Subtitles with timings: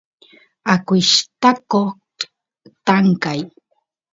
[0.73, 2.15] akuyshtaqot
[2.85, 3.39] tankay